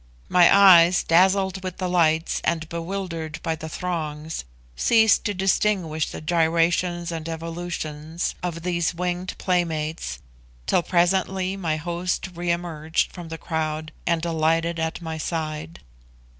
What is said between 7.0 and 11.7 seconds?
and evolutions of these winged playmates, till presently